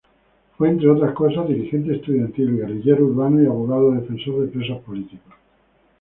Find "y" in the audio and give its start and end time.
3.39-3.45